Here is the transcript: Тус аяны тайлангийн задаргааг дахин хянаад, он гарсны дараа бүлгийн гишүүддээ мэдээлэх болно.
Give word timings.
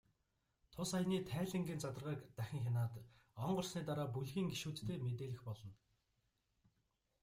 Тус 0.71 0.91
аяны 0.97 1.17
тайлангийн 1.29 1.81
задаргааг 1.81 2.19
дахин 2.37 2.61
хянаад, 2.65 2.93
он 3.45 3.51
гарсны 3.57 3.81
дараа 3.89 4.07
бүлгийн 4.15 4.47
гишүүддээ 4.51 4.97
мэдээлэх 5.05 5.41
болно. 5.47 5.73